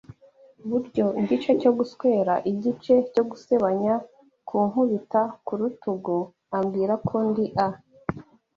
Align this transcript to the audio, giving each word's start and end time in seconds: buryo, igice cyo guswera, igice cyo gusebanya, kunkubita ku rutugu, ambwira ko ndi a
buryo, 0.69 1.05
igice 1.21 1.51
cyo 1.61 1.71
guswera, 1.77 2.33
igice 2.51 2.93
cyo 3.13 3.23
gusebanya, 3.29 3.93
kunkubita 4.47 5.21
ku 5.45 5.53
rutugu, 5.59 6.17
ambwira 6.57 6.93
ko 7.07 7.15
ndi 7.29 7.45
a 7.65 7.67